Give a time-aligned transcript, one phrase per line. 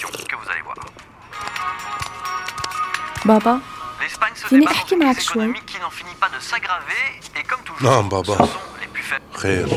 [0.00, 0.76] l'émission que vous allez voir.
[3.24, 3.60] بابا
[4.00, 7.04] L'Espagne se فيني débat أحكي dans une crise économique qui n'en finit pas de s'aggraver
[7.36, 8.36] et comme toujours, نعم بابا.
[8.36, 9.38] ce sont les plus faibles.
[9.38, 9.68] خير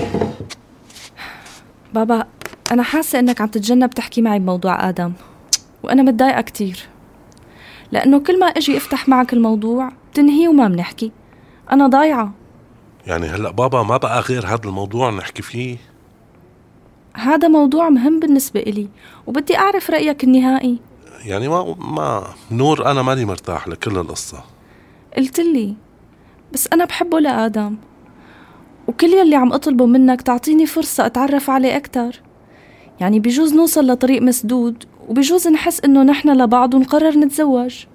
[1.94, 2.28] بابا
[2.72, 5.14] أنا حاسة إنك عم تتجنب تحكي معي بموضوع آدم.
[5.84, 6.88] وأنا متضايقة كتير.
[7.92, 11.12] لأنه كل ما أجي أفتح معك الموضوع بتنهي وما بنحكي.
[11.72, 12.34] أنا ضايعة.
[13.08, 15.78] يعني هلأ بابا ما بقى غير هذا الموضوع نحكي فيه؟
[17.14, 18.88] هذا موضوع مهم بالنسبة إلي
[19.28, 20.80] وبدي أعرف رأيك النهائي.
[21.26, 24.44] يعني ما ما نور أنا ماني مرتاح لكل القصة.
[25.18, 25.76] قلت لي
[26.54, 27.76] بس أنا بحبه لآدم.
[28.88, 32.22] وكل يلي عم أطلبه منك تعطيني فرصة أتعرف عليه أكتر.
[33.00, 37.86] يعني بجوز نوصل لطريق مسدود وبجوز نحس إنه نحن لبعض ونقرر نتزوج.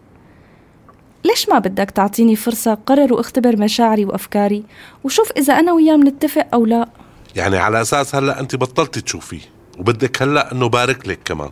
[1.24, 4.64] ليش ما بدك تعطيني فرصة قرر واختبر مشاعري وأفكاري؟
[5.04, 6.88] وشوف إذا أنا وياه منتفق أو لا.
[7.36, 9.40] يعني على أساس هلأ أنت بطلتي تشوفيه
[9.78, 11.50] وبدك هلأ إنه بارك لك كمان.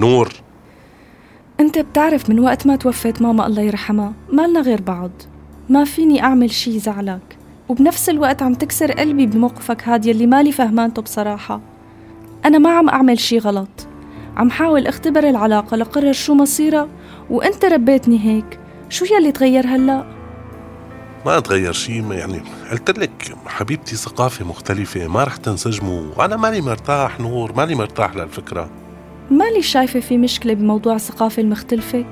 [0.00, 0.32] نور.
[1.60, 5.10] أنت بتعرف من وقت ما توفت ماما الله يرحمها مالنا غير بعض.
[5.68, 7.36] ما فيني أعمل شي يزعلك
[7.68, 11.60] وبنفس الوقت عم تكسر قلبي بموقفك هاد يلي مالي فهمانته بصراحة.
[12.44, 13.86] أنا ما عم أعمل شي غلط.
[14.36, 16.88] عم حاول أختبر العلاقة لقرر شو مصيرها.
[17.30, 18.58] وأنت ربيتني هيك.
[18.88, 20.13] شو يلي تغير هلأ؟
[21.26, 26.02] ما تغير شيء يعني قلت لك حبيبتي ثقافة مختلفة ما رح تنسجموا.
[26.16, 28.70] وأنا ماني مرتاح نور ماني مرتاح للفكره
[29.30, 32.04] مالي شايفة في مشكلة بموضوع الثقافة المختلفة.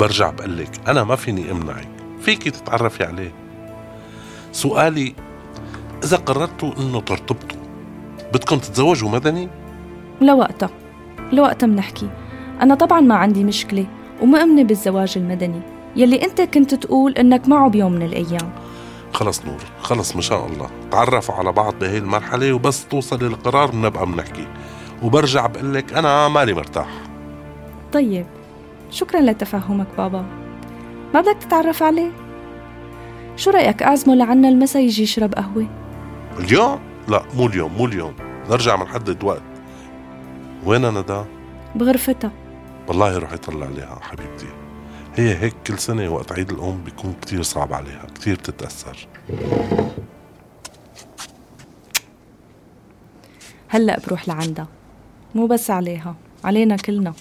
[0.00, 1.88] برجع بقول لك أنا ما فيني أمنعك.
[2.20, 3.32] فيكي تتعرفي عليه.
[4.52, 5.14] سؤالي
[6.04, 7.58] إذا قررتوا إنه ترتبطوا
[8.32, 9.48] بدكم تتزوجوا مدني؟
[10.20, 10.70] لوقتها.
[11.32, 12.08] لوقتها منحكي
[12.62, 13.86] أنا طبعا ما عندي مشكلة
[14.22, 15.73] ومؤمنة بالزواج المدني.
[15.96, 18.52] يلي أنت كنت تقول إنك معه بيوم من الأيام.
[19.12, 20.70] خلص نور خلص ما شاء الله.
[20.90, 24.46] تعرفوا على بعض بهي المرحلة وبس توصلي لقرار بنبقى بنحكي.
[25.02, 26.88] وبرجع بقول لك أنا مالي مرتاح.
[27.92, 28.26] طيب
[28.90, 30.24] شكرا لتفهمك بابا.
[31.14, 32.10] ما بدك تتعرف عليه؟
[33.36, 35.66] شو رأيك أعزمه لعنا المسا يجي يشرب قهوة؟
[36.38, 38.14] اليوم؟ لا مو اليوم مو اليوم.
[38.50, 39.42] نرجع بنحدد وقت.
[40.64, 41.24] وين ندى
[41.74, 42.30] بغرفتها.
[42.88, 44.63] والله روح يطلع عليها حبيبتي.
[45.16, 49.08] هي هيك كل سنة وقت عيد الأم بيكون كتير صعب عليها كتير بتتأثر.
[53.68, 54.68] هلأ بروح لعندها.
[55.34, 57.14] مو بس عليها علينا كلنا.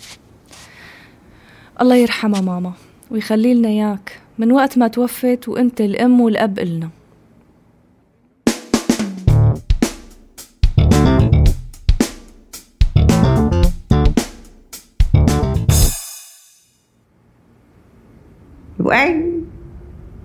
[1.81, 2.73] الله يرحمها ماما
[3.11, 4.19] ويخلي لنا إياك.
[4.37, 6.89] من وقت ما توفت وأنت الأم والأب إلنا
[18.83, 19.23] لؤي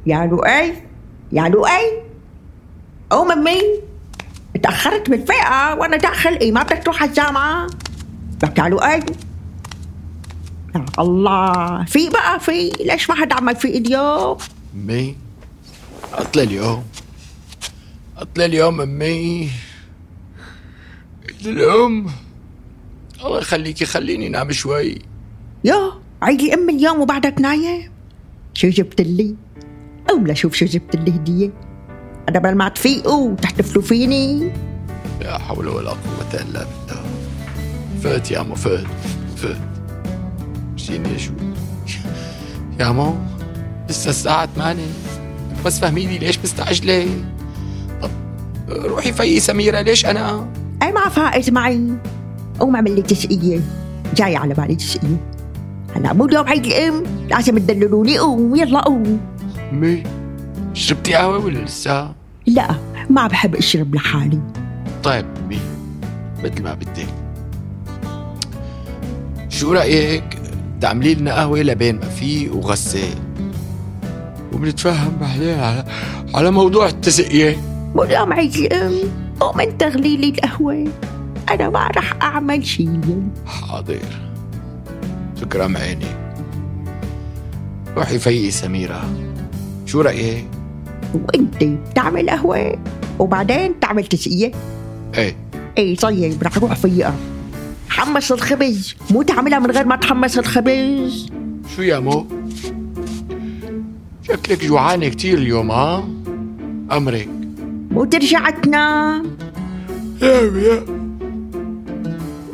[0.06, 0.74] يا لؤي
[1.32, 2.02] يا لؤي
[3.12, 3.60] أو ممي
[4.56, 7.66] اتأخرت بالفئة وأنا داخل ما بدك تروح الجامعة
[8.42, 9.00] لك يا لؤي
[10.74, 14.36] يا الله في بقى في ليش ما حد عمل في اليوم
[14.74, 15.16] أمي
[16.12, 16.84] عطلة اليوم
[18.16, 19.50] عطلة اليوم أمي
[21.28, 22.06] عيد الأم
[23.24, 24.98] الله يخليكي خليني نام شوي
[25.64, 27.90] يا عيدي ام اليوم وبعدك نايم
[28.58, 29.34] شو جبت لي
[30.08, 31.50] قوم لشوف شو جبت لي هدية
[32.28, 34.52] أنا بل ما تفيقوا وتحتفلوا فيني.
[35.20, 37.02] لا حول ولا قوة إلا بالله.
[38.02, 38.86] فات يا مو فات
[39.36, 39.56] فات.
[40.74, 41.32] مشيني شو
[42.80, 43.14] يا مو
[43.88, 44.82] لسه الساعة 8
[45.64, 47.06] بس فهميني ليش مستعجلة؟
[48.02, 48.10] طب
[48.68, 50.50] روحي فيي سميرة ليش أنا؟
[50.82, 51.88] أي ما فائت معي.
[52.60, 53.60] قوم اعمل لي تسقية
[54.16, 55.37] جاي على بالي تسقية
[55.98, 59.20] هلا مو يوم عيد الام لازم تدللوني قوم يلا قوم
[59.72, 60.02] أمي
[60.74, 62.12] شربتي قهوة ولا لسه؟
[62.46, 62.68] لا
[63.10, 64.40] ما بحب اشرب لحالي
[65.02, 65.58] طيب أمي
[66.44, 67.06] مثل ما بدك
[69.48, 70.38] شو رأيك
[70.80, 73.14] تعملي لنا قهوة لبين ما في وغسال
[74.52, 75.84] وبنتفهم بعدين على
[76.34, 77.56] على موضوع التسقية
[77.94, 78.92] مو يوم عيد الام
[79.40, 80.84] قوم انت اغلي لي القهوة
[81.50, 83.00] أنا ما رح اعمل شيء
[83.46, 84.27] حاضر
[85.40, 86.06] تكرم عيني.
[87.96, 89.04] روحي فيي سميرة.
[89.86, 90.44] شو رأيك؟
[91.14, 92.78] وانت بتعمل قهوة
[93.18, 94.52] وبعدين تعمل تسقية
[95.14, 95.36] إيه.
[95.78, 97.14] إيه طيب رح أروح فيها
[97.88, 98.94] حمص الخبز.
[99.10, 101.26] مو تعملها من غير ما تحمص الخبز.
[101.76, 102.26] شو يا مو؟
[104.22, 106.08] شكلك جوعانة كتير اليوم ها؟
[106.92, 107.28] أمرك
[107.90, 109.36] مو ترجع تنام
[110.22, 110.84] يا يا.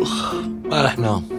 [0.00, 0.34] أخ
[0.70, 1.33] ما رح نام.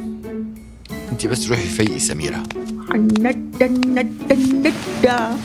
[1.16, 2.44] أنت بس روحي فيقي سميرة.
[2.92, 5.38] الندى الندى الندى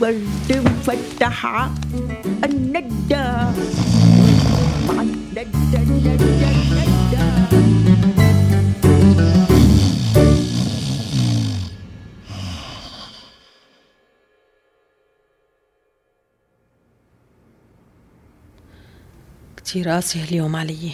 [0.00, 1.26] ورد الندى
[2.44, 3.16] الندى
[5.00, 5.42] الندى
[7.52, 7.94] الندى
[19.56, 20.92] كتير قاسي اليوم علي.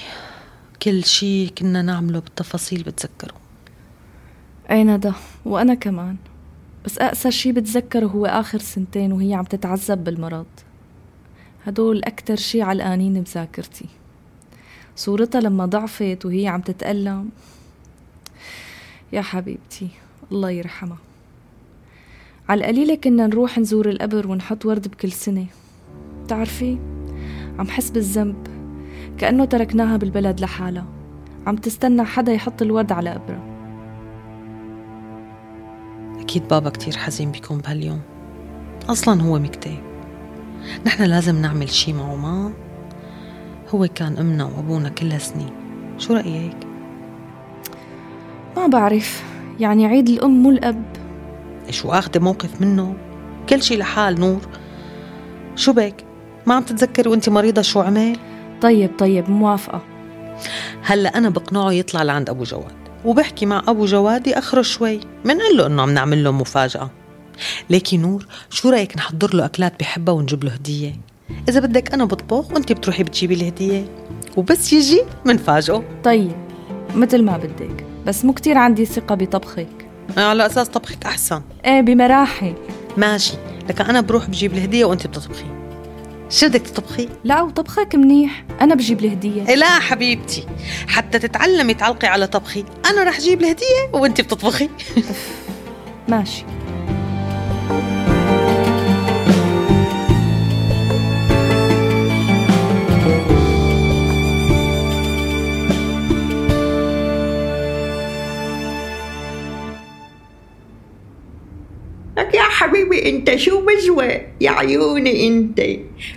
[0.82, 3.39] كل شي كنا نعمله بالتفاصيل بتذكره.
[4.70, 5.12] اي ندى
[5.44, 6.16] وأنا كمان.
[6.84, 10.46] بس اقسى شي بتذكره هو آخر سنتين وهي عم تتعذب بالمرض.
[11.66, 13.86] هدول أكتر شي علقانين بذاكرتي.
[14.96, 17.28] صورتها لما ضعفت وهي عم تتألم.
[19.12, 19.88] يا حبيبتي
[20.32, 20.98] الله يرحمها.
[22.48, 25.46] على القليلة كنا نروح نزور القبر ونحط ورد بكل سنة.
[26.24, 26.78] بتعرفي؟
[27.58, 28.46] عم حس بالذنب.
[29.18, 30.86] كأنه تركناها بالبلد لحالها.
[31.46, 33.49] عم تستنى حدا يحط الورد على قبرها.
[36.30, 38.00] أكيد بابا كتير حزين بيكون بهاليوم.
[38.88, 39.80] أصلا هو مكتئب.
[40.86, 42.52] نحن لازم نعمل شي معه ما؟
[43.68, 45.50] هو كان أمنا وأبونا كل هالسنين
[45.98, 46.56] شو رأيك؟
[48.56, 49.24] ما بعرف.
[49.60, 50.84] يعني عيد الأم مو الأب.
[51.70, 52.94] شو أخذ موقف منه؟
[53.48, 54.40] كل شي لحال نور.
[55.56, 56.04] شو بك؟
[56.46, 58.16] ما عم تتذكري وأنت مريضة شو عمل؟
[58.60, 59.82] طيب طيب موافقة.
[60.82, 62.79] هلأ أنا بقنعه يطلع لعند أبو جواد.
[63.04, 66.90] وبحكي مع أبو جواد يأخره شوي منقول له إنه عم نعمل له مفاجأة.
[67.70, 71.00] ليكي نور شو رأيك نحضر له أكلات بحبها ونجيب له هدية؟
[71.48, 73.84] إذا بدك أنا بطبخ وأنت بتروحي بتجيبي الهدية
[74.36, 75.84] وبس يجي منفاجئه.
[76.04, 76.32] طيب
[76.94, 79.88] مثل ما بدك بس مو كتير عندي ثقة بطبخك.
[80.16, 81.42] على أساس طبخك أحسن.
[81.64, 82.54] إيه بمراحل.
[82.96, 83.34] ماشي
[83.68, 85.59] لكن أنا بروح بجيب الهدية وأنت بتطبخي.
[86.30, 88.44] شو بدك تطبخي؟ لا وطبخك منيح.
[88.60, 90.46] أنا بجيب الهدية إيه لا حبيبتي.
[90.88, 92.64] حتى تتعلمي تعلقي على طبخي.
[92.90, 94.68] أنا رح جيب الهدية وأنت بتطبخي.
[96.08, 96.44] ماشي.
[112.60, 115.60] حبيبي أنت شو بزوة يا عيوني أنت.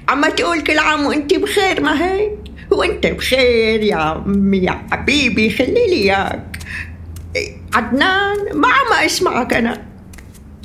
[0.09, 2.31] عم تقول كل عام وأنت بخير ما هيك؟
[2.71, 6.59] وأنت بخير يا عمي يا حبيبي خلي لي إياك.
[7.73, 9.85] عدنان ما عم أسمعك أنا.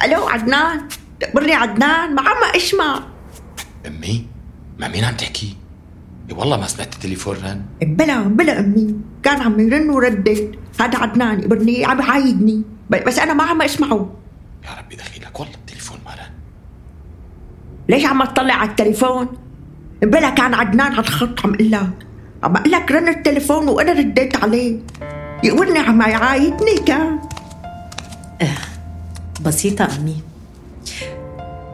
[0.05, 0.89] ألو عدنان؟
[1.21, 3.03] تقبرني عدنان ما عم أسمع.
[3.87, 4.27] أمي
[4.79, 5.57] مع مين عم تحكي؟
[6.31, 7.63] والله ما سمعت التليفون رن.
[7.83, 13.45] بلا بلا أمي كان عم يرن وردت هذا عدنان ابني عم يعايدني بس أنا ما
[13.45, 14.15] عم أسمعه.
[14.65, 15.68] يا ربي دخيلك والله.
[17.89, 19.29] ليش عم تطلع على التليفون؟
[20.03, 21.91] بلا كان عدنان على الخط عم أقول لك
[22.43, 24.79] عم أقول لك رن التليفون وأنا رديت عليه.
[25.45, 27.19] يقولني عم يعايدني كان.
[29.41, 30.17] بسيطة أمي.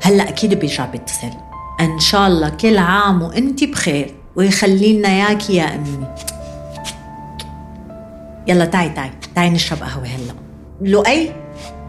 [0.03, 1.31] هلأ أكيد بيرجع بيتصل.
[1.81, 6.07] إن شاء الله كل عام وأنت بخير ويخلي لنا إياكي يا أمي.
[8.47, 10.35] يلا تعي تعي تعي نشرب قهوة هلأ.
[10.81, 11.33] لؤي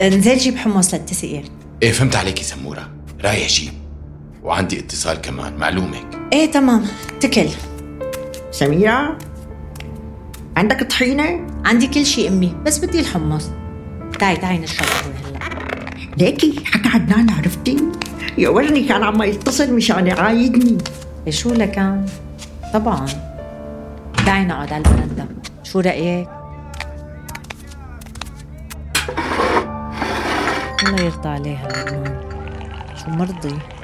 [0.01, 1.43] انزل جيب حمص للتسقية
[1.83, 2.89] إيه فهمت عليكي سمورة.
[3.23, 3.84] رايح جيب.
[4.45, 6.05] وعندي اتصال كمان معلومك.
[6.33, 6.85] إيه تمام.
[7.21, 7.49] تكل.
[8.51, 9.17] سميرة
[10.57, 13.49] عندك طحينة؟ عندي كل شيء أمي بس بدي الحمص.
[14.19, 15.39] تعي تعي نشرب قهوة هلا.
[16.17, 17.77] ليكي حكى عدنان عرفتي؟
[18.37, 20.77] يا ورني كان عم يتصل مشان يعايدني.
[21.27, 22.05] إيه شو لكان؟
[22.73, 23.05] طبعا.
[24.25, 25.27] تعي نقعد على البرندة.
[25.63, 26.29] شو رأيك؟
[30.83, 32.21] الله يرضى عليها لبنان
[32.95, 33.74] شو مرضي؟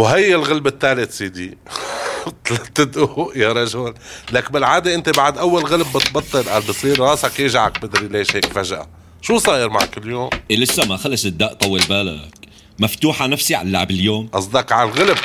[0.00, 1.58] وهي الغلب الثالث سيدي.
[2.48, 3.94] ثلاث دقوق يا رجل.
[4.32, 8.88] لك بالعادة أنت بعد أول غلب بتبطل قال بصير راسك يجعك بدري ليش هيك فجأة.
[9.22, 12.34] شو صاير معك اليوم؟ إيه لسه ما خلص الدق طول بالك.
[12.78, 14.28] مفتوحة نفسي على اللعب اليوم.
[14.28, 15.18] قصدك على الغلب.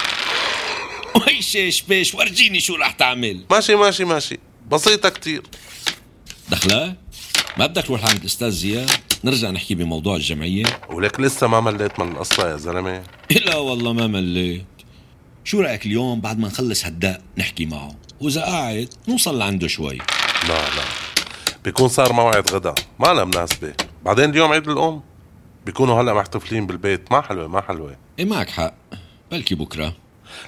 [1.15, 3.45] وي شيش بيش ورجيني شو رح تعمل.
[3.51, 4.39] ماشي ماشي ماشي.
[4.71, 5.43] بسيطة كتير.
[6.49, 6.95] دخلك؟
[7.57, 8.91] ما بدك تروح عند الأستاذ زياد؟
[9.23, 10.65] نرجع نحكي بموضوع الجمعية.
[10.89, 13.03] ولك لسه ما مليت من القصة يا زلمة.
[13.45, 14.65] لا والله ما مليت.
[15.43, 19.97] شو رأيك اليوم بعد ما نخلص هالدق نحكي معه؟ وإذا قاعد نوصل لعنده شوي.
[20.47, 20.83] لا لا.
[21.63, 23.73] بيكون صار موعد غدا ما لها مناسبة.
[24.05, 25.01] بعدين اليوم عيد الأم.
[25.65, 27.11] بيكونوا هلأ محتفلين بالبيت.
[27.11, 27.97] ما حلوة ما حلوة.
[28.19, 28.73] إيه معك حق.
[29.31, 29.95] بلكي بكرة.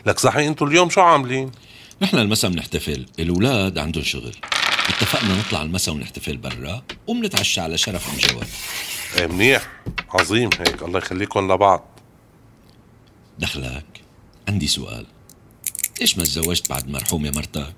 [0.06, 1.52] لك صحيح أنتوا اليوم شو عاملين؟
[2.02, 3.06] نحن المسا بنحتفل.
[3.20, 4.36] الأولاد عندهم شغل.
[4.88, 8.48] اتفقنا نطلع المسا ونحتفل برا وبنتعشى على شرف جواد.
[9.18, 9.72] إيه منيح.
[10.10, 10.84] عظيم هيك.
[10.84, 11.86] الله يخليكم لبعض.
[13.40, 13.86] دخلك.
[14.48, 15.06] عندي سؤال.
[16.02, 17.74] ليش ما تزوجت بعد مرحومة مرتك؟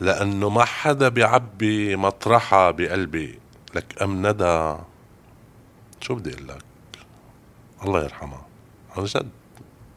[0.00, 3.38] لأنه ما حدا بيعبي مطرحها بقلبي.
[3.74, 4.76] لك أم ندى.
[6.00, 6.64] شو بدي أقول لك؟
[7.82, 8.46] الله يرحمها.
[8.96, 9.30] عن جد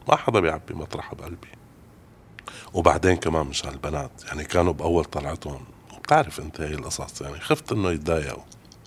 [0.08, 1.48] ما حدا بيعبي مطرحها بقلبي.
[2.74, 4.10] وبعدين كمان مش هالبنات.
[4.26, 5.64] يعني كانوا بأول طلعتهم.
[5.96, 7.22] وبتعرف أنت هي القصص.
[7.22, 8.42] يعني خفت إنه يتضايقوا.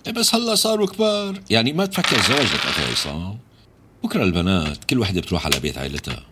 [0.06, 1.40] إيه بس هلأ صاروا كبار.
[1.50, 3.38] يعني ما تفكر زواجك أخي عصام.
[4.04, 6.22] بكرة البنات كل وحدة بتروح على بيت عائلتها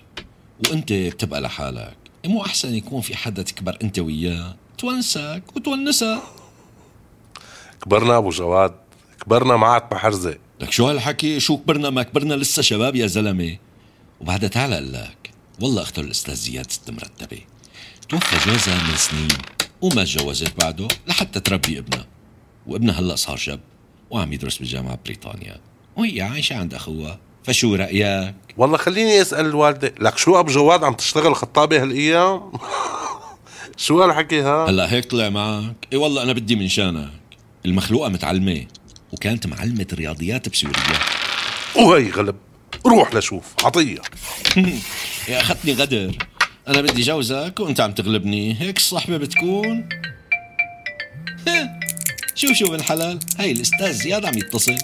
[0.68, 1.96] وأنت بتبقى لحالك.
[2.24, 6.22] إيه مو أحسن يكون في حدا تكبر أنت وياه؟ تونسك وتونسها
[7.82, 8.74] كبرنا أبو جواد.
[9.24, 10.38] كبرنا معك بحرزة.
[10.60, 13.56] لك شو هالحكي؟ شو كبرنا ما كبرنا لسه شباب يا زلمة؟
[14.20, 15.21] وبعدها تعال لك.
[15.60, 17.38] والله اختار الأستاذ زياد ست مرتبه
[18.08, 19.28] توفى جوزها من سنين
[19.80, 22.06] وما تجوزت بعده لحتى تربي ابنها.
[22.66, 23.60] وابنها هلا صار شاب
[24.10, 25.60] وعم يدرس بجامعة بريطانيا.
[25.96, 27.18] وهي عايشة عند أخوها.
[27.44, 32.52] فشو رأيك؟ والله خليني أسأل الوالدة لك شو ابو جواد عم تشتغل خطابة هالأيام؟
[33.76, 35.88] شو هالحكي ها؟ هلا هيك طلع معك.
[35.92, 37.10] إي والله أنا بدي من شانك.
[37.66, 38.66] المخلوقة متعلمة
[39.12, 40.98] وكانت معلمة رياضيات بسوريا.
[41.76, 42.36] وهي غلب.
[42.86, 43.98] روح لشوف عطية.
[45.28, 46.18] يا اخذتني غدر
[46.68, 49.88] أنا بدي جوزك وأنت عم تغلبني هيك الصحبة بتكون.
[52.34, 54.76] شوف شوف الحلال هاي الأستاذ زياد عم يتصل.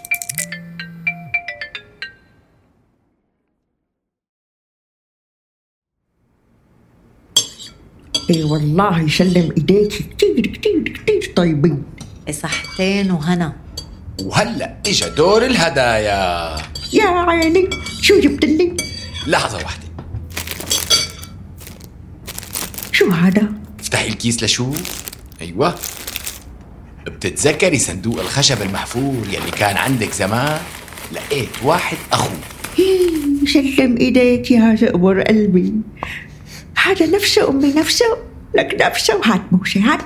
[8.31, 11.85] إي والله يسلم إيديك كتير كتير كتير طيبين.
[12.31, 13.68] صحتين وهنا.
[14.23, 16.57] وهلا إجا دور الهدايا.
[16.93, 17.71] يا عيني
[18.03, 18.77] شو جبت لي؟
[19.27, 19.89] لحظة واحدة.
[22.93, 24.83] شو هذا؟ افتحي الكيس لشوف
[25.41, 25.75] أيوه.
[27.07, 30.61] بتتذكري صندوق الخشب المحفور يلي كان عندك زمان؟
[31.13, 32.31] لقيت واحد اخو
[32.79, 35.73] إيه، سلم إيديك يا زقبر قلبي.
[36.85, 38.17] هذا نفسه أمي نفسه.
[38.55, 39.99] لك نفسه هات بوسه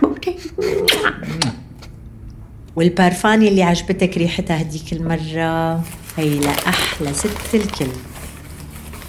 [2.72, 5.84] هات بوسه والبارفان اللي عجبتك ريحتها هديك المرة؟
[6.16, 7.92] هي لأحلى ست الكل.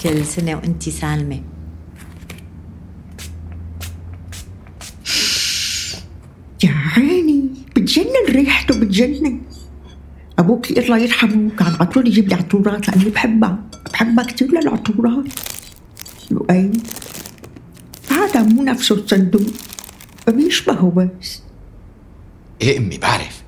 [0.03, 1.41] كل سنة وانتي سالمة.
[6.63, 9.41] يا عيني بتجنن ريحته بتجنن.
[10.39, 13.59] أبوك الله يرحمه كان على طول يجيب لي عطورات لأني بحبها.
[13.93, 15.25] بحبها كثير للعطورات.
[16.31, 16.71] لؤي
[18.09, 19.53] هذا مو نفسه الصندوق.
[20.27, 21.41] بيشبهه بس.
[22.61, 23.42] إيه أمي بعرف.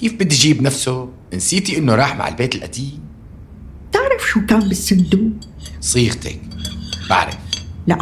[0.00, 3.00] كيف بدي أجيب نفسه؟ نسيتي إنه راح مع البيت القديم.
[3.92, 5.32] تعرف شو كان بالصندوق؟
[5.80, 6.40] صيغتك.
[7.10, 7.38] بعرف.
[7.86, 7.98] لا.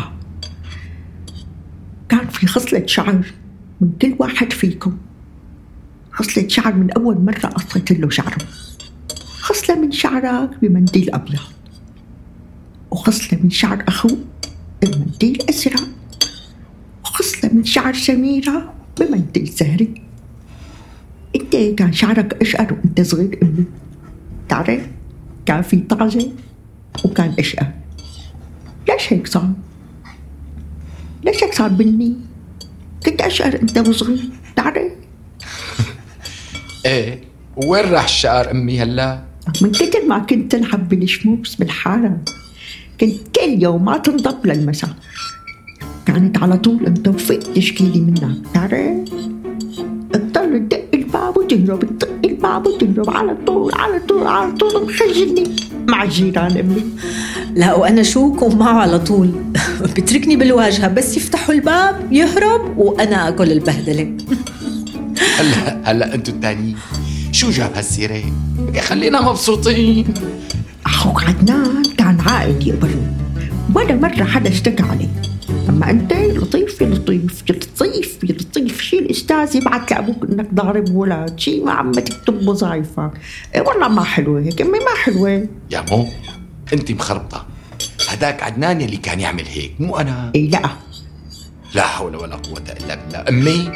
[2.08, 3.34] كان في خصلة شعر
[3.80, 4.98] من كل واحد فيكم.
[6.12, 8.46] خصلة شعر من أول مرة قصيت له شعره.
[9.40, 11.40] خصلة من شعرك بمنديل أبيض.
[12.90, 14.18] وخصلة من شعر أخوك
[14.82, 15.88] بمنديل أزرق
[17.04, 20.05] وخصلة من شعر سميرة بمنديل زهري.
[21.36, 23.38] انت كان شعرك أشقر وأنت صغير.
[23.42, 23.64] أمي
[24.48, 24.82] تعرف
[25.46, 26.30] كان في طعزة
[27.04, 27.66] وكان أشقر
[28.88, 29.52] ليش هيك صار؟
[31.24, 32.16] ليش هيك صار بني؟
[33.06, 34.24] كنت اشقر أنت وصغير
[34.56, 34.92] تعرف
[36.86, 37.20] إيه
[37.56, 39.22] وين راح الشقر أمي هلا؟
[39.62, 42.18] من كتر ما كنت تلعب بالشموس بالحارة
[43.00, 44.90] كنت كل يوم ما تنضب للمساء.
[46.06, 48.34] كانت على طول أنت وفيت تشكيلي منها.
[48.54, 49.08] تعرف
[51.52, 55.44] الباب وتهرب تدق الباب وتهرب على طول على طول على طول مخجلني
[55.88, 56.84] مع الجيران امي
[57.54, 59.30] لا وأنا شو كون معه على طول.
[59.96, 64.16] بتركني بالواجهة بس يفتحوا الباب يهرب وأنا اكل البهدلة.
[65.38, 66.76] هلا هلا أنتوا التانيين.
[67.32, 68.22] شو جاب هالسيرة؟
[68.74, 70.14] يا خلينا مبسوطين.
[70.86, 73.12] أخوك عدنان كان عائد يقبله
[73.74, 75.08] ولا مرة حدا اشتكى عليه.
[75.68, 78.80] أما أنت لطيف يا لطيف يا لطيف يا لطيف.
[78.80, 83.10] شي الأستاذ يبعث لابوك إنك ضارب ولد شي ما عم تكتب وظايفك
[83.54, 85.46] إيه والله ما حلوة هيك أمي ما حلوة.
[85.70, 86.06] يا مو
[86.72, 87.46] انت مخربطة.
[88.08, 90.62] هداك عدنان يلي كان يعمل هيك مو أنا؟ اي لا.
[91.74, 93.24] لا حول ولا قوة إلا بالله.
[93.28, 93.72] أمي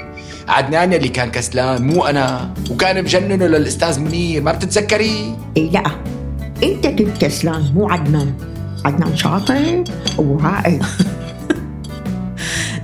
[0.49, 2.55] عدنان يلي كان كسلان مو أنا.
[2.71, 5.83] وكان مجننه للأستاذ منير ما بتتذكري؟ اي لا.
[6.62, 8.35] أنت كنت كسلان مو عدنان.
[8.85, 9.85] عدنان شاطر
[10.19, 10.81] وعاقل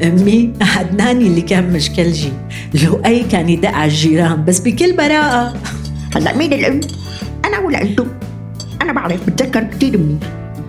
[0.02, 2.32] أمي عدنان اللي كان مشكلجي
[2.74, 5.54] لؤي كان يدق على الجيران بس بكل براءة.
[6.16, 6.80] هلا مين الأم؟
[7.44, 8.06] أنا ولا أنتم؟
[8.82, 10.28] أنا بعرف بتذكر كثير منيح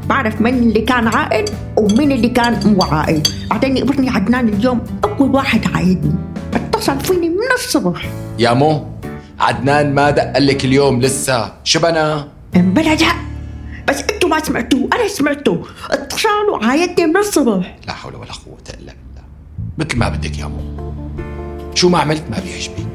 [0.09, 1.45] بعرف مين اللي كان عاقل
[1.77, 6.15] ومين اللي كان مو عاقل بعدين يقبرني عدنان اليوم اول واحد عايدني.
[6.53, 8.09] اتصل فيني من الصبح.
[8.39, 8.85] يا مو
[9.39, 11.53] عدنان ما دق لك اليوم لسه.
[11.63, 13.13] شو بنا؟ بلا لا
[13.87, 15.65] بس أنتم ما سمعتوه أنا سمعته.
[15.91, 17.77] اتصل وعايدني من الصبح.
[17.87, 19.06] لا حول ولا قوة إلا بالله
[19.77, 20.57] مثل ما بدك يا مو
[21.75, 22.87] شو ما عملت ما بيعجبك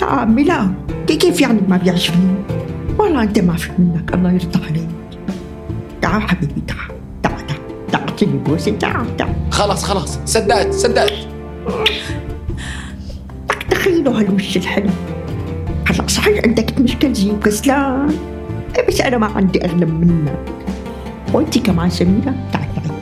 [0.00, 0.70] لا عمي لا
[1.06, 2.34] كي- كيف يعني ما بيعجبني
[2.98, 4.88] والله انت ما في منك الله يرضى عليك
[6.02, 6.88] تعال حبيبي تعال
[7.22, 7.60] تعال تعال
[7.92, 11.12] تعال اعطيني بوسه تعال تعال خلص خلص صدقت صدقت
[13.70, 14.90] تخيلوا هالوش الحلو
[15.88, 18.16] هلا صحيح انت كنت مشكلجي وكسلان
[18.78, 20.38] إيه بس أنا ما عندي اغلب منك
[21.32, 22.96] وانت كمان سميرة تعي تعي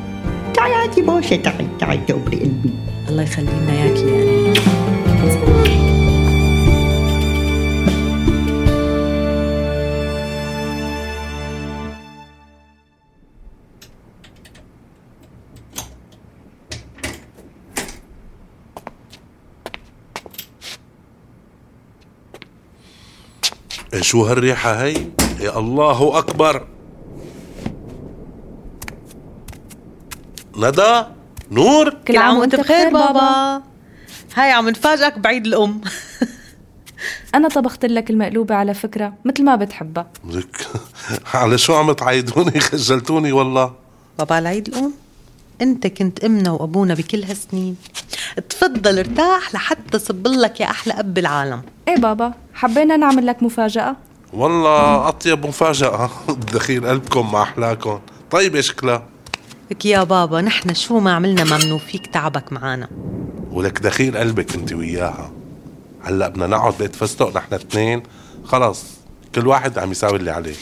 [0.54, 2.70] تعي هاتي بوسه تعي تعي تبري قلبي
[3.08, 4.56] الله يخلي لنا اياكي يعني.
[24.00, 24.96] شو هالريحة هي
[25.40, 26.66] يا الله أكبر.
[30.56, 31.15] ندى
[31.50, 33.62] نور كل عام وأنت بخير بابا.
[34.34, 35.80] هاي عم نفاجئك بعيد الأم.
[37.34, 40.06] أنا طبخت لك المقلوبة على فكرة مثل ما بتحبها.
[40.30, 40.66] لك.
[41.34, 43.72] على شو عم تعيدوني خجلتوني والله.
[44.18, 44.92] بابا على عيد الأم.
[45.62, 47.76] أنت كنت أمنا وأبونا بكل هالسنين.
[48.48, 51.62] تفضل ارتاح لحتى صب لك يا أحلى أب بالعالم.
[51.88, 53.96] إيه بابا حبينا نعمل لك مفاجأة.
[54.32, 56.10] والله أطيب مفاجأة.
[56.54, 58.00] دخيل قلبكم مع أحلاكم.
[58.30, 59.02] طيب يا شكلها
[59.70, 62.88] لك يا بابا نحن شو ما عملنا ما منوفيك تعبك معانا.
[63.50, 65.32] ولك دخيل قلبك انت وياها.
[66.02, 68.02] هلأ بدنا نقعد بيت فستق نحن اثنين.
[68.44, 68.84] خلص
[69.34, 70.54] كل واحد عم يساوي اللي عليه.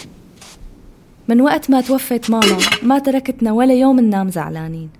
[1.29, 4.91] من وقت ما توفت ماما ما تركتنا ولا يوم ننام زعلانين.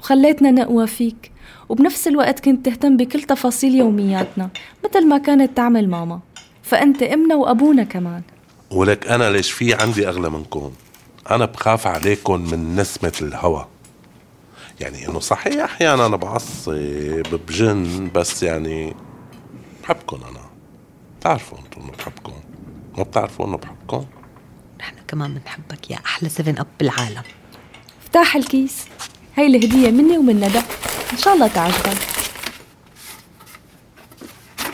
[0.00, 1.30] وخليتنا نقوى فيك.
[1.68, 4.48] وبنفس الوقت كنت تهتم بكل تفاصيل يومياتنا
[4.84, 6.20] مثل ما كانت تعمل ماما.
[6.62, 8.22] فأنت أمنا وأبونا كمان.
[8.70, 10.70] ولك أنا ليش في عندي أغلى منكم
[11.30, 13.66] أنا بخاف عليكم من نسمة الهوى
[14.80, 16.72] يعني إنه صحيح أحيانا أنا بعصب
[17.32, 18.94] بجن بس يعني
[19.82, 20.44] بحبكم أنا.
[21.18, 22.32] بتعرفوا أنتم إنه بحبكم.
[22.98, 24.04] ما بتعرفوا إنه بحبكم؟
[24.80, 27.22] نحن كمان بنحبك يا أحلى 7 اب بالعالم.
[28.02, 28.84] افتح الكيس.
[29.36, 30.62] هاي الهدية مني ومن ندى.
[31.12, 31.98] إن شاء الله تعجبك.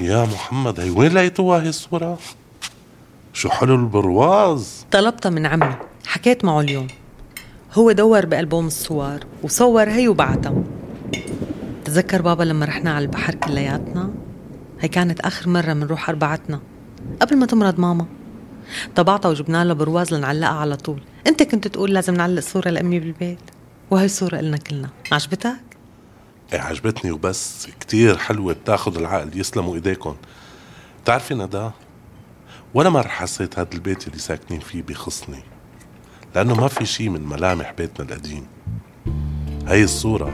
[0.01, 2.19] يا محمد هي وين لقيتوها هي الصورة؟
[3.33, 4.87] شو حلو البرواز.
[4.91, 5.90] طلبتها من عمي.
[6.11, 6.87] حكيت معه اليوم.
[7.75, 10.55] هو دور بألبوم الصور وصور هي وبعتها.
[11.85, 14.11] تذكر بابا لما رحنا على البحر كلياتنا؟
[14.81, 16.61] هي كانت آخر مرة منروح أربعتنا
[17.21, 18.07] قبل ما تمرض ماما.
[18.97, 21.03] طبعتها وجبنا لها برواز لنعلقها على طول.
[21.27, 23.39] أنت كنت تقول لازم نعلق صورة لأمي بالبيت؟
[23.91, 24.89] وهي صورة إلنا كلنا.
[25.13, 25.61] عجبتك؟
[26.53, 27.69] إيه عجبتني وبس.
[27.81, 30.17] كتير حلوة بتاخد العقل يسلموا ايديكم
[31.03, 31.71] بتعرفي ندى
[32.75, 35.43] ولا مرة حسيت هذا البيت اللي ساكنين فيه بيخصني
[36.35, 38.47] لأنه ما في شي من ملامح بيتنا القديم.
[39.67, 40.31] هاي الصورة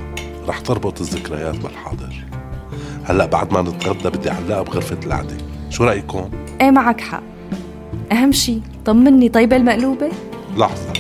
[0.49, 2.25] رح تربط الذكريات بالحاضر.
[3.05, 5.37] هلأ بعد ما نتغدى بدي أعلقها بغرفة القعدة.
[5.71, 6.31] شو رأيكم؟
[6.61, 7.23] إيه معك حق.
[8.13, 9.29] أهم شي طمني.
[9.29, 10.09] طيبة المقلوبة؟
[10.57, 10.93] لحظة.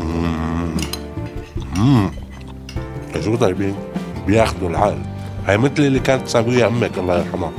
[0.00, 0.76] مم.
[1.76, 2.10] مم.
[3.24, 3.74] شو طيبين؟
[4.26, 4.98] بياخدوا العقل.
[5.46, 7.52] هاي مثل اللي كانت تساويها أمك الله يرحمها.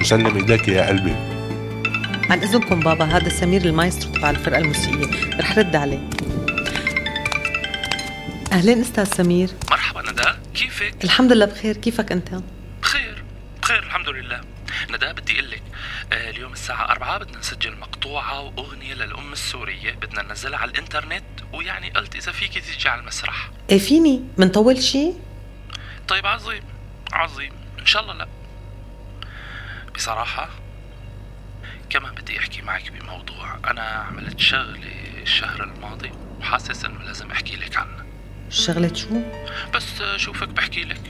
[0.00, 1.31] مسلم إيديك يا قلبي.
[2.32, 5.36] عن إذنكم بابا هذا سمير المايسترو تبع الفرقة الموسيقية.
[5.40, 6.10] رح رد عليه.
[8.52, 9.50] أهلين أستاذ سمير.
[9.70, 11.76] مرحبا ندى كيفك؟ الحمد لله بخير.
[11.76, 12.40] كيفك أنت؟
[12.82, 13.24] بخير
[13.62, 14.40] بخير الحمد لله.
[14.90, 15.62] ندى بدي أقول لك
[16.12, 19.92] آه، اليوم الساعة أربعة بدنا نسجل مقطوعة وأغنية للأم السورية.
[19.92, 23.50] بدنا ننزلها على الإنترنت ويعني قلت إذا فيك تيجي على المسرح.
[23.70, 25.12] إيه فيني؟ منطول شي؟
[26.08, 26.62] طيب عظيم
[27.12, 27.52] عظيم.
[27.78, 28.28] إن شاء الله لا.
[29.94, 30.61] بصراحة
[31.92, 33.70] كمان بدي أحكي معك بموضوع.
[33.70, 34.78] أنا عملت شغلة
[35.22, 38.04] الشهر الماضي وحاسس إنه لازم أحكي لك عنها.
[38.50, 39.08] شغلة شو؟
[39.74, 41.00] بس شوفك بحكي لك.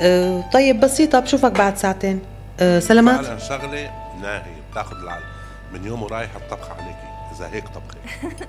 [0.00, 2.22] أه طيب بسيطة بشوفك بعد ساعتين.
[2.60, 3.24] أه سلامات.
[3.24, 3.90] فعلا شغلة
[4.22, 5.24] ناهي بتاخذ العقل
[5.72, 7.10] من يوم ورايح الطبخ عليكي.
[7.36, 7.98] إذا هيك طبخي.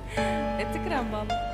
[0.74, 1.51] تكرم بابا.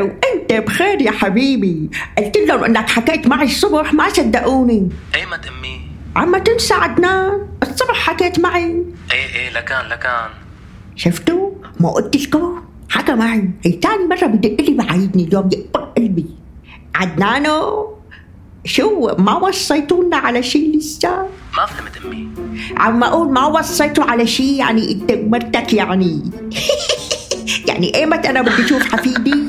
[0.00, 1.90] وانت بخير يا حبيبي.
[2.18, 4.88] قلت لهم إنك حكيت معي الصبح ما صدقوني.
[5.14, 5.80] أيمت أمي
[6.16, 7.46] عم تنسى عدنان.
[7.62, 8.84] الصبح حكيت معي.
[9.12, 10.30] إيه إيه لكان لكان.
[10.96, 13.50] شفتوا؟ ما قلت لكم حكى معي.
[13.62, 15.24] هي تاني مرة بدق لي بعيدني.
[15.24, 16.26] اليوم يقبض قلبي.
[16.94, 17.88] عدنانو
[18.64, 22.28] شو؟ ما وصيتونا على شي لسه؟ ما فهمت أمي.
[22.76, 26.22] عم أقول ما وصيتوا على شي يعني أنت ومرتك يعني.
[27.68, 29.47] يعني ايمت أنا بدي أشوف حفيدي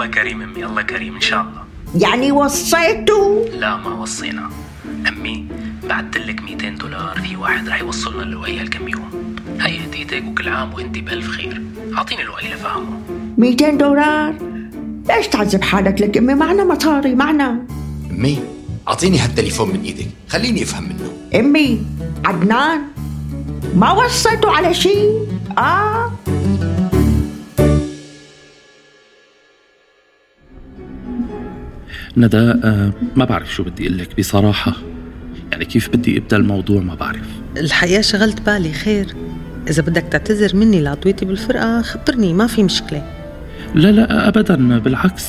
[0.00, 1.62] الله كريم أمي الله كريم إن شاء الله.
[1.94, 4.50] يعني وصيتوا لا ما وصينا.
[5.08, 5.46] أمي
[5.88, 9.36] بعت لك 200 دولار في واحد رح يوصلنا للوقي هالكم يوم.
[9.60, 11.62] هاي هديتك وكل عام وأنت بألف خير.
[11.98, 13.00] أعطيني الوقي لفهمه.
[13.38, 14.34] 200 دولار؟
[15.08, 17.66] ليش تعذب حالك لك أمي؟ معنا مصاري معنا.
[18.10, 18.38] أمي
[18.88, 20.08] أعطيني هالتليفون من إيدك.
[20.28, 21.40] خليني أفهم منه.
[21.40, 21.82] أمي
[22.24, 22.80] عدنان
[23.74, 24.98] ما وصيتوا على شي
[25.58, 26.12] آه.
[32.16, 34.76] ندى آه ما بعرف شو بدي أقول لك بصراحة.
[35.52, 37.26] يعني كيف بدي ابدا الموضوع ما بعرف.
[37.56, 39.14] الحقيقة شغلت بالي خير.
[39.70, 43.02] إذا بدك تعتذر مني لعضويتي بالفرقة خبرني ما في مشكلة.
[43.74, 45.24] لا لا ابدا بالعكس.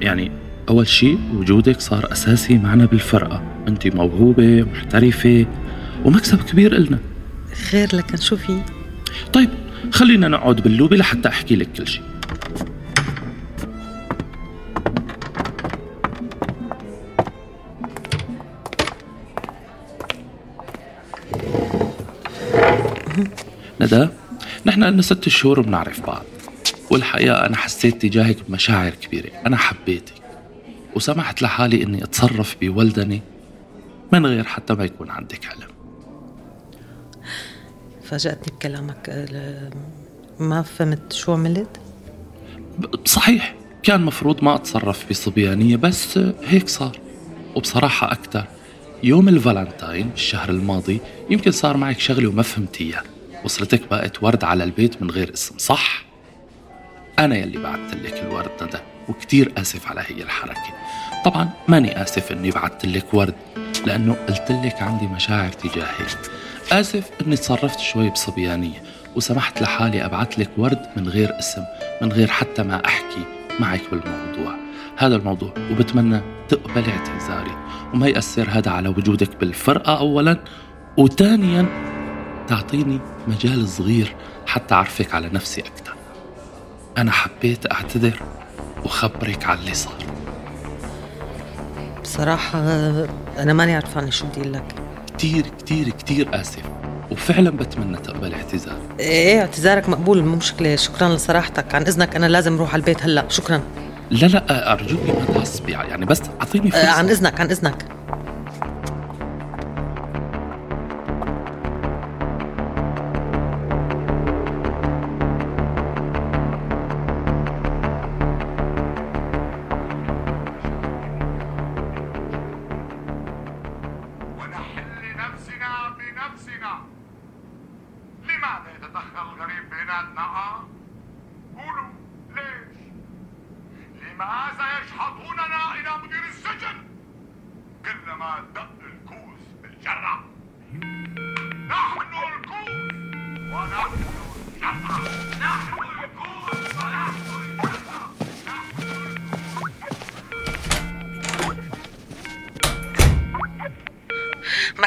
[0.00, 0.30] يعني
[0.68, 3.42] أول شيء وجودك صار أساسي معنا بالفرقة.
[3.68, 5.46] أنت موهوبة محترفة
[6.04, 6.98] ومكسب كبير إلنا.
[7.70, 8.62] خير لكن شو في
[9.32, 9.48] طيب
[9.92, 12.02] خلينا نقعد باللوبي لحتى أحكي لك كل شيء
[23.88, 24.08] ندى
[24.66, 26.24] نحن لنا ست شهور بنعرف بعض
[26.90, 30.14] والحقيقة أنا حسيت تجاهك بمشاعر كبيرة أنا حبيتك
[30.96, 33.22] وسمحت لحالي إني أتصرف بولدني
[34.12, 35.68] من غير حتى ما يكون عندك علم.
[38.04, 39.28] فاجأتني بكلامك
[40.40, 41.80] ما فهمت شو عملت؟
[43.04, 46.98] صحيح كان مفروض ما أتصرف بصبيانية بس هيك صار
[47.56, 48.44] وبصراحة أكتر
[49.02, 53.02] يوم الفالنتاين الشهر الماضي يمكن صار معك شغلة وما فهمتيها
[53.44, 56.02] وصلتك بقت ورد على البيت من غير اسم صح؟
[57.18, 60.74] أنا يلي بعثت لك الورد ندى وكتير آسف على هي الحركة.
[61.24, 63.34] طبعا ماني آسف إني بعثت لك ورد
[63.86, 66.18] لأنه قلت لك عندي مشاعر تجاهك
[66.72, 68.82] آسف إني تصرفت شوي بصبيانية
[69.16, 71.62] وسمحت لحالي أبعث لك ورد من غير اسم
[72.02, 73.24] من غير حتى ما أحكي
[73.60, 74.54] معك بالموضوع.
[74.96, 77.56] هذا الموضوع وبتمنى تقبلي اعتذاري.
[77.94, 80.44] وما يأثر هذا على وجودك بالفرقة أولا
[80.96, 81.66] وثانيا
[82.48, 84.14] تعطيني مجال صغير
[84.46, 85.94] حتى أعرفك على نفسي أكثر
[86.98, 88.22] أنا حبيت أعتذر
[88.84, 89.94] وخبرك على اللي صار.
[92.02, 92.58] بصراحة
[93.38, 94.64] أنا ماني عرفانة شو بدي لك.
[95.06, 96.62] كتير كتير كتير آسف
[97.10, 100.76] وفعلا بتمنى تقبل اعتذار إيه اعتذارك مقبول مو مشكلة.
[100.76, 101.74] شكرا لصراحتك.
[101.74, 103.24] عن إذنك أنا لازم أروح على البيت هلأ.
[103.28, 103.62] شكرا.
[104.10, 106.90] لا لا أرجوكي ما تعصبي يعني بس أعطيني أه، فرصة.
[106.90, 107.97] عن إذنك عن إذنك.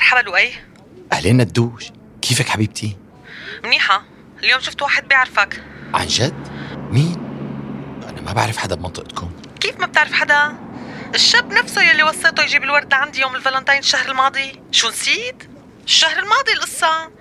[0.02, 0.54] مرحبا لؤي؟
[1.14, 1.86] أهلين ندوش
[2.22, 2.98] كيفك حبيبتي؟
[3.64, 4.04] منيحة.
[4.40, 5.64] اليوم شفت واحد بيعرفك.
[5.94, 6.48] عن جد؟
[6.90, 7.16] مين؟
[8.10, 9.32] أنا ما بعرف حدا بمنطقتكم.
[9.60, 10.56] كيف ما بتعرف حدا؟
[11.16, 14.62] الشاب نفسه يلي وصيته يجيب الورد لعندي يوم الفالنتين الشهر الماضي.
[14.72, 15.44] شو نسيت؟
[15.86, 17.12] الشهر الماضي القصة.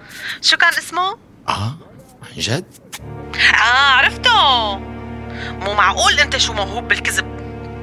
[0.42, 1.78] شو كان اسمه؟ آه
[2.22, 2.74] عن جد؟
[3.34, 4.78] آه عرفته.
[5.48, 7.40] مو معقول أنت شو موهوب بالكذب.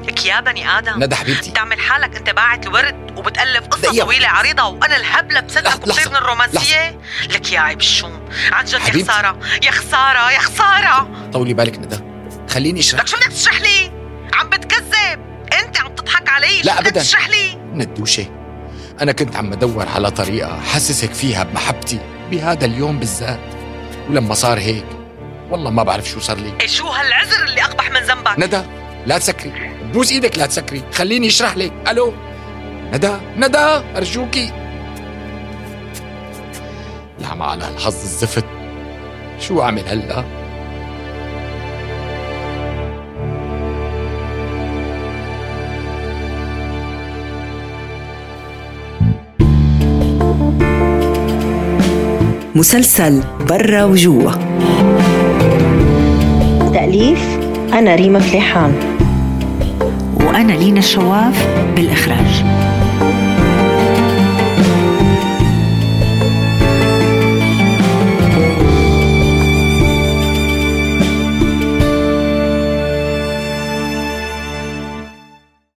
[0.08, 1.04] لك يا بني آدم.
[1.04, 1.52] ندى حبيبتي.
[1.52, 3.07] بتعمل حالك أنت باعت الورد.
[3.28, 4.06] وبتألف قصة دقيقة.
[4.06, 7.00] طويلة عريضة وأنا الهبلة لحظة، وبصير من الرومانسية.
[7.30, 8.30] لك يا عيب الشوم.
[8.52, 9.04] عن جد يا.
[9.04, 9.40] خسارة.
[9.64, 11.30] يا خسارة يا خسارة.
[11.34, 12.00] طولي بالك ندى
[12.50, 13.02] خليني اشرح.
[13.02, 13.92] لك شو بدك تشرح لي؟
[14.34, 15.20] عم بتكذب.
[15.64, 16.62] أنت عم تضحك علي.
[16.62, 17.02] لا أبداً.
[17.02, 18.26] تشرح لي؟ ندوشة
[19.02, 22.00] أنا كنت عم بدور على طريقة حسسك فيها بمحبتي
[22.32, 23.40] بهذا اليوم بالذات.
[24.10, 24.86] ولما صار هيك
[25.50, 26.54] والله ما بعرف شو صار لي.
[26.62, 28.62] إيه شو هالعذر اللي أقبح من ذنبك؟ ندى
[29.06, 29.72] لا تسكري.
[29.94, 30.84] بوس إيدك لا تسكري.
[30.94, 31.74] خليني اشرح لك.
[31.90, 32.14] ألو؟
[32.94, 34.52] ندى ندى أرجوكي.
[37.22, 38.46] نعم على هالحظ الزفت.
[39.40, 40.24] شو اعمل هلا؟
[52.56, 54.32] مسلسل برا وجوا.
[56.74, 57.40] تأليف
[57.74, 58.74] أنا ريما فليحان.
[60.16, 62.67] وأنا لينا الشواف بالإخراج.